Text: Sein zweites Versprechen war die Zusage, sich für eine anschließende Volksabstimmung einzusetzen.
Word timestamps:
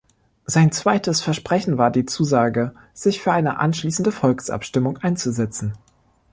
Sein 0.47 0.71
zweites 0.71 1.21
Versprechen 1.21 1.77
war 1.77 1.91
die 1.91 2.07
Zusage, 2.07 2.73
sich 2.91 3.21
für 3.21 3.33
eine 3.33 3.59
anschließende 3.59 4.11
Volksabstimmung 4.11 4.97
einzusetzen. 4.97 5.73